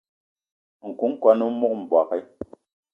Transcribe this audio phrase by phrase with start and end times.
[0.89, 2.21] Nku kwan o mog mbogui.